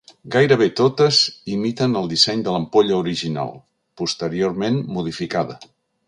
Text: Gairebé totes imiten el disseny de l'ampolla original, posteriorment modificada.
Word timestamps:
Gairebé 0.35 0.67
totes 0.77 1.17
imiten 1.55 1.91
el 1.99 2.07
disseny 2.13 2.41
de 2.47 2.55
l'ampolla 2.55 2.97
original, 3.01 3.51
posteriorment 4.03 4.81
modificada. 4.97 5.59